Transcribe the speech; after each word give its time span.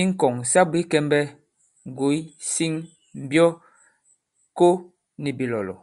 I 0.00 0.02
ŋ̀kɔ̀ŋ 0.10 0.34
sa 0.50 0.60
bwě 0.70 0.80
kɛmbɛ, 0.90 1.20
ŋgòy, 1.90 2.18
siŋ, 2.52 2.72
mbyɔ, 3.22 3.46
ko 4.56 4.68
nì 5.22 5.30
bìlɔ̀lɔ̀. 5.38 5.78